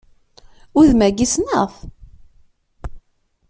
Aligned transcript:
Udem-agi, 0.79 1.25
ssneɣ-t! 1.31 1.73